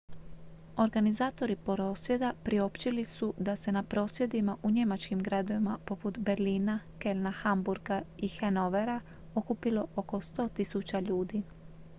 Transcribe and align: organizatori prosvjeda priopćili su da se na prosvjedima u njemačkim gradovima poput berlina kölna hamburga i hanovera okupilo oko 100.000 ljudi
organizatori 0.77 1.55
prosvjeda 1.55 2.33
priopćili 2.43 3.05
su 3.05 3.33
da 3.37 3.55
se 3.55 3.71
na 3.71 3.83
prosvjedima 3.83 4.57
u 4.63 4.71
njemačkim 4.71 5.19
gradovima 5.23 5.79
poput 5.85 6.17
berlina 6.17 6.79
kölna 6.99 7.33
hamburga 7.43 8.01
i 8.17 8.27
hanovera 8.27 9.01
okupilo 9.35 9.87
oko 9.95 10.17
100.000 10.21 11.07
ljudi 11.07 11.43